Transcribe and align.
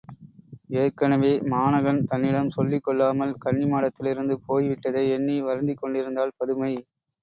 ஏற்கெனவே 0.75 1.33
மாணகன் 1.51 2.01
தன்னிடம் 2.03 2.49
சொல்லிக் 2.49 2.83
கொள்ளாமல் 2.83 3.37
கன்னிமாடத்திலிருந்து 3.45 4.37
போய் 4.47 4.67
விட்டதை 4.67 5.05
எண்ணி 5.11 5.39
வருந்திக் 5.41 5.81
கொண்டிருந்தாள் 5.81 6.37
பதுமை. 6.37 6.73